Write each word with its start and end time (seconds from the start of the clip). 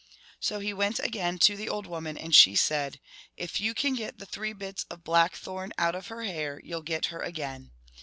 So 0.39 0.57
he 0.57 0.73
went 0.73 0.97
again 0.97 1.37
to 1.45 1.55
the 1.55 1.69
old 1.69 1.85
woman, 1.85 2.17
and 2.17 2.33
she 2.33 2.55
said, 2.55 2.99
"If 3.37 3.59
you 3.59 3.75
can 3.75 3.93
get 3.93 4.17
the 4.17 4.25
three 4.25 4.51
bits 4.51 4.83
of 4.89 5.03
blackthorn 5.03 5.73
out 5.77 5.93
of 5.93 6.07
her 6.07 6.23
hair, 6.23 6.59
you 6.63 6.73
'11 6.73 6.85
get 6.85 7.05
her 7.13 7.21
again." 7.21 7.69